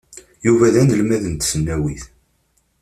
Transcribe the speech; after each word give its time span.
Yuba 0.45 0.73
d 0.73 0.75
anelmad 0.81 1.23
n 1.27 1.33
tesnawit. 1.35 2.03